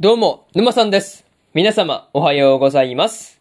[0.00, 1.24] どうも、沼さんです。
[1.54, 3.40] 皆様、おはようございます。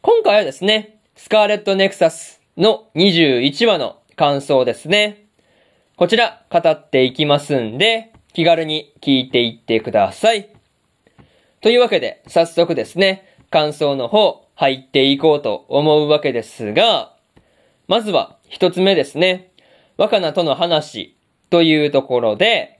[0.00, 5.26] 今回はですね、スカーレットネクサスの21話の感想ですね。
[5.96, 10.50] こちら、語っていきますんで、気軽に聞いていってください。
[11.62, 17.12] というわけで、早速ですね、感想の方、入っていこうと思うわけですが、
[17.88, 19.50] まずは、一つ目ですね。
[19.96, 21.16] 若菜との話
[21.50, 22.77] というところで、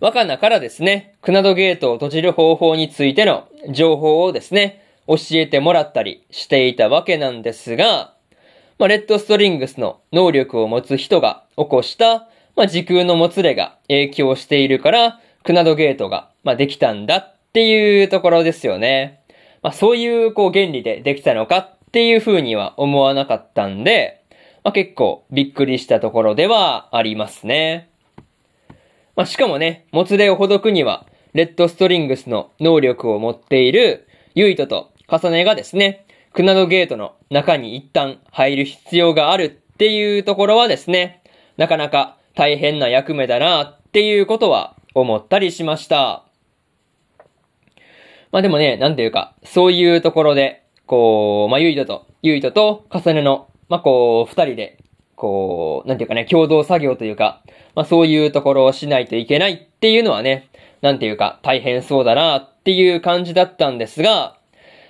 [0.00, 8.14] 若菜からですね、クナドゲートを閉じる方法についての情報をですね、教えてもらったりしていたわけなんですが、
[8.78, 19.22] まあ、レッドストリングスの能力を持つ人が起こした、まあ、時空のもつれが影響しているから、クナドゲートが、まあ、できたんだっていうところですよね。
[19.62, 24.24] まあ、そういう、こう、原理でできたのかっていう風には思わなかったんで、
[24.64, 27.89] まあ、結構びっくりしたところではありますね。
[29.16, 41.22] まあ、しかもね、もつれをほどくには、レッドストリングスの能力を持っている、ユイトと重ねがですね、クナドゲートの中に一旦入る必要があるっていうところはですね、
[41.56, 46.24] なかなか大変な役目だなっていうことは思ったりしました。
[48.32, 54.78] まあでもね、なんていうか、そういうところで、こう、まあ、ユイトと、ユイトと重ねの、まあ、こう、二人で、
[55.20, 57.42] こう、なんていうかね、共同作業というか、
[57.74, 60.48] まあそういうところをしないといけないっていうのはね、
[60.80, 64.38] なんていうか大変そうだなっていう感じだったんですが、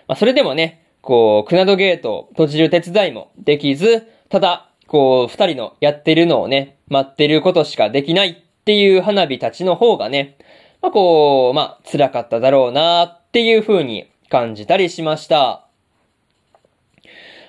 [0.06, 10.36] まあそれでもね、こう、クナドゲートを閉じる手伝いもできず、ただ、こう、二人のやってるのをね、待ってることしかできないっていう花火たちの方がね、
[10.80, 15.66] まあこう、まあ辛かっただろうなっていう風に感じたりしました。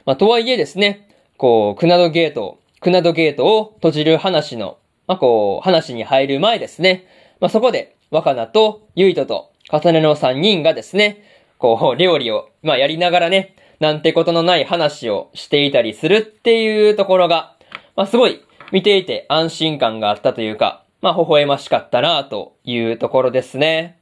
[0.08, 7.06] まあとはいえですね、こう、クナドゲートをクナドゲートを閉じる話の、まあ、こう、話に入る前ですね。
[7.40, 11.24] まあ、そこで、若菜と、ゆいとと、重ねの三人がですね、
[11.60, 17.56] こう、料理を、まあ、やりながらね、なんてことのない話をしていたりするっていうところが、
[17.96, 18.42] まあ、すごい、
[18.72, 24.00] 見ていて安心感があったというか、まあ、微笑ましかったなというところですね。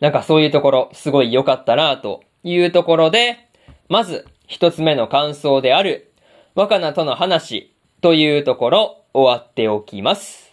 [0.00, 3.38] なんかそういうところ、すごい良かったなというところで、
[3.88, 6.12] まず、一つ目の感想である、
[6.54, 7.73] 若菜との話、
[8.04, 10.52] というところ、終わっておきます。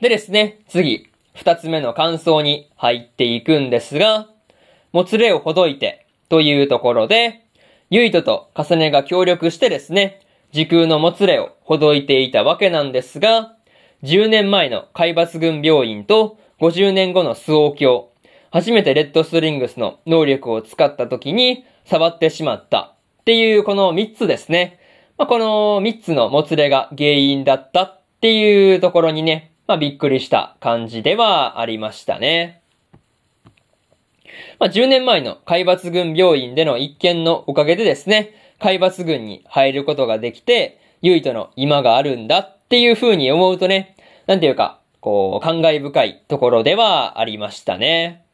[0.00, 4.26] でですね、次、二つ目の感想に入っていくんですが、
[4.92, 7.44] もつれをほどいて、というところで、
[7.90, 13.54] ゆいとと重ねが協力してですね、時空のもつれをほどいていたわけなんですが、
[14.02, 18.12] 10年前の海抜軍病院と50年後のスオー教、
[18.50, 24.80] 初めてレッドストリングスの能力を使った時に触ってしまったっていうこの3つですね。
[25.18, 32.60] まあ、この3つのもつれが原因だったっていうところにね、まあ、びっくりした感じではありましたね。
[34.58, 48.24] まあ、10年前の海抜軍病院での一件のおかげでですね、海抜軍に入ることができて、ユイとの今があるんだっていう風に思うとね、なんていうか、こう、感慨深いところではありましたね。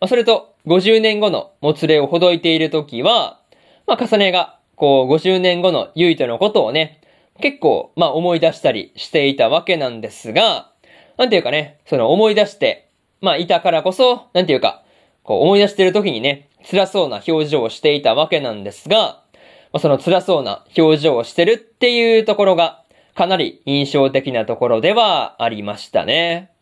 [0.00, 3.40] まあ、それと、50年後のもつれをほどいているときは、
[3.86, 7.02] まあ、重ねがこう、50年後のユイとのことをね、
[7.42, 10.72] 結構、まあ思い出したりしていたわけなんですが、
[11.18, 12.88] なんていうかね、その思い出して、
[13.20, 14.82] まあいたからこそ、なんていうか、
[15.22, 19.22] こう思い出してる時にね、辛そうな表情をしていたわけなんですが、
[19.70, 22.82] ま、その辛そうな表情をしてるっていうところが、
[23.14, 26.52] かなり印象的なところではありましたね。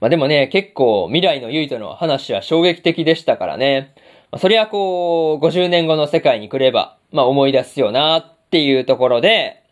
[0.00, 3.94] まあでもね、結構未来のユイとの話は衝撃的でしたからね。
[4.32, 9.62] まあ、そりゃこう、50年後の世界に来れば、まあ思い出すよなっていうところで、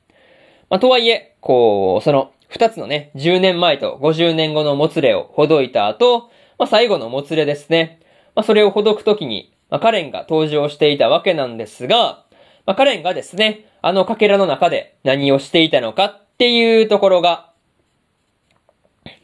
[0.70, 8.00] まあとはいえ、こう、その二つのね、10年前と50年後のもつれをほどいた後、まあ最後のもつれですね。
[8.34, 12.25] まあそれをほどくときに、まあカレンが登場していたわけなんですが、
[12.65, 17.50] まあカレンがですね、あのかけらの中で何をしていたのかっていうところが、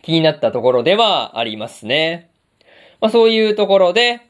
[0.02, 2.30] 気になったところではありますね。
[3.00, 4.20] まあそういうところで、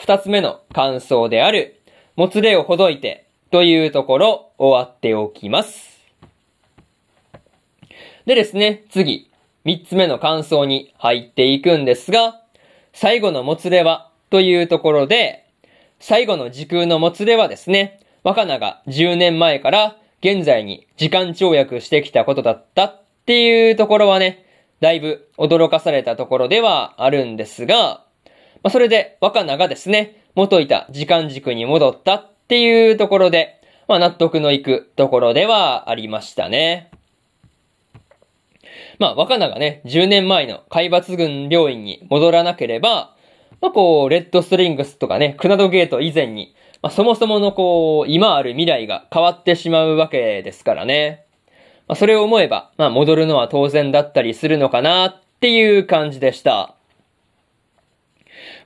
[0.00, 1.78] 二つ目の感想である、
[2.16, 6.00] もつれをほどいて、というところ、終わっておきます。
[8.24, 9.30] でですね、次、
[9.64, 12.40] 三つ目の感想に入っていくんですが、
[12.94, 15.44] 最後のもつれは、というところで、
[15.98, 24.46] 最後の時空のもつれはですね、若菜が10年前から現在に時間跳躍してきたことだったっていうところはね、
[24.80, 28.06] だいぶ驚かされたところではあるんですが、
[28.62, 36.90] まあ、それで若菜がですね、元いた時間軸に戻ったっていうところで、まあ、納得のいくところではありましたね。
[38.98, 43.16] まあ、若菜がね、10年前の海抜軍病院に戻らなければ、
[43.60, 51.24] まあ、こう、レッドストリングスとかね、クナドゲート以前に、まあ、そもそものこう、今ある未来が変わってしまうわけですからね。
[51.88, 56.74] まあ、それを思えば、まあ、戻るのは当然だったりするのかなっていう感じでした。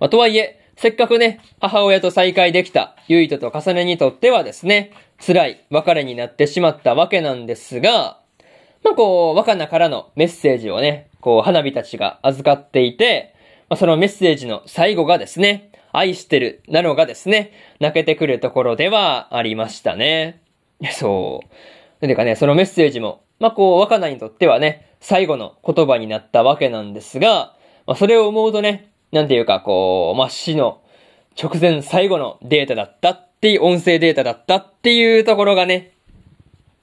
[0.00, 4.92] まあ、とはいえ、せっかくね、母親と再会できた、ゆいとと重ねにとってはですね、
[5.24, 8.20] 辛い別れになってしまったわけなんですが、
[8.82, 13.34] まあ、こう、若菜からのメッセージをね、こう、花火たちが預かっていて、
[13.70, 20.42] まあ、そのメッセージの最後がですね、愛してる、なのがですね、泣けてくるところではありましたね。
[20.92, 21.54] そう。
[22.00, 27.54] なんでかね、そのメッセージも、まあ、こう、若菜にとってはね、最後の言葉になったわけなんですが、
[27.86, 30.82] まあ、それを思うとね、なんていうか、こう、まあ、死の
[31.40, 35.92] 直前最後のデータだったっていう、音声データだったっていうところがね、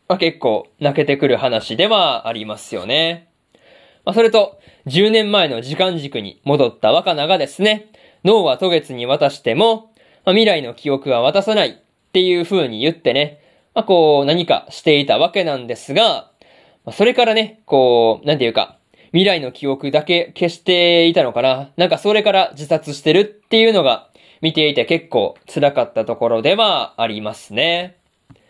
[0.07, 3.27] まあ、結構泣けてくる話ではありますよね。
[4.05, 7.91] まあ、それと、10年前の時間軸に戻った若菜がですね、
[8.23, 9.91] 脳は渡月に渡しても、
[10.23, 11.75] まあ、未来の記憶は渡さないっ
[12.13, 13.41] ていう風に言ってね、
[13.75, 16.31] まあ、こう何かしていたわけなんですが、
[16.85, 18.77] ま、それからね、こう、なんていうか、
[19.11, 21.71] 未来の記憶だけ消していたのかな？
[21.77, 24.09] なんかそれから自殺してるっていうのが
[24.41, 27.97] 見ていて結構辛かったところではありますね。
[28.39, 28.45] ま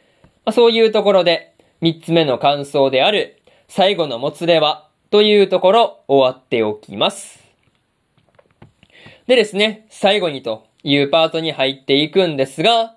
[0.45, 7.43] あ、そういうところで、三つ目の感想である、最後のもつれは、というところ、終わっておきます。
[9.27, 12.95] でですね、最後にというパートに入っていくんですが、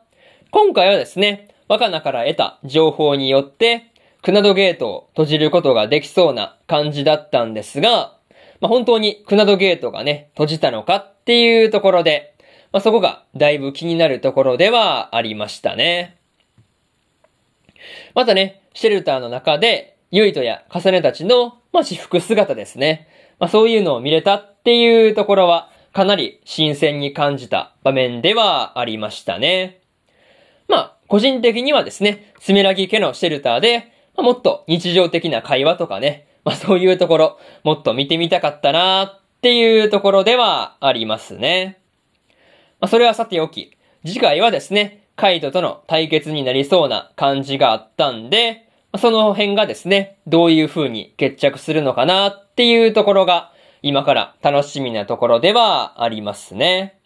[0.50, 3.90] 今回はですね、若菜から得た情報によって、
[4.32, 8.16] ナドゲートを閉じることができそうな感じだったんですが、
[8.60, 12.34] まあ、本当にクナドゲートがね、閉じたのかっていうところで、
[12.72, 16.16] まあ、そこがだいぶ気になるところではありましたね。
[18.14, 23.08] またね、シェルターの中で、ユイトやカサネたちの、まあ、私服姿ですね。
[23.38, 29.80] まあ、そういうのを見れたっていうところは、かなり新鮮に感じた場面ではありましたね。
[30.66, 41.78] まあ、個人的にはですね、スメラギ家のシェルターで、もっと日常的な会話とかね、まあそういうところ、もっと見てみたかったなっていうところではありますね。
[42.80, 48.68] まあそれはさておき、次回はですね、カイトとの対決になりそうな感じがあったんで、
[48.98, 53.52] その辺がですね、どういう風に決着するのかなっていうところが、
[53.82, 56.98] 今から楽しみなところではありますね。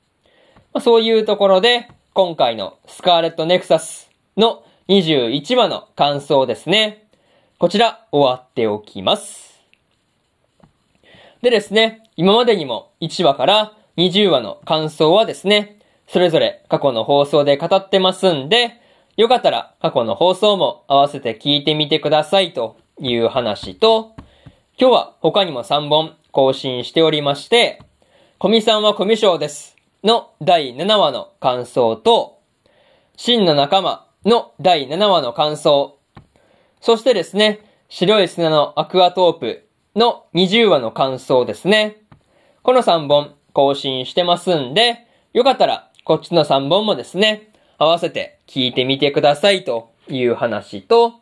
[0.72, 7.04] まあ、そういうところで、今回のスカーレットネクサスの21話の感想ですね。
[7.58, 9.60] こちら終わっておきます。
[11.42, 18.80] でですね、今までにも1話から20話の感想はですね、それぞれ過去の放送で語ってますんで、
[19.18, 24.16] よかったら過去の放送も合わせて聞いてみてくださいという話と、
[24.80, 27.82] 今日は他にも3本更新しておりまして、
[28.38, 32.38] コミさんはコミュ障ですの第7話の感想と、
[33.18, 35.98] 真の仲間の第7話の感想、
[36.80, 41.96] そしてですね、白い砂のアクアトープの20話の感想ですね。
[42.62, 51.14] この3本更新してますんで、よかったらこっちの3本もですね、合わせて聞いてみてくださいという話と、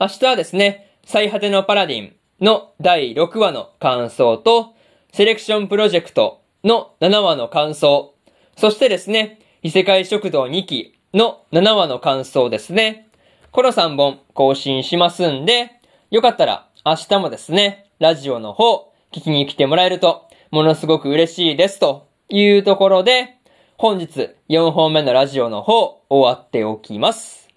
[0.00, 4.74] 明日はですね、最果てのパラディンの第6話の感想と、
[5.12, 8.14] セレクションプロジェクトの7話の感想、
[8.56, 13.08] そしてですね、異世界食堂2期の7話の感想ですね。
[13.50, 15.70] この3本更新しますんで、
[16.10, 23.36] よかったら明日もですね、ラジオの方聞きに来てもらえるとものすごく嬉しいですというところで、
[23.76, 27.48] 本日4本目のラジオの方終わっておきます。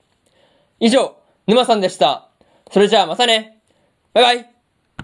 [0.79, 1.15] 以上、
[1.47, 2.29] 沼さんでした。
[2.71, 3.61] それじゃあまたね。
[4.13, 4.54] バイバイ。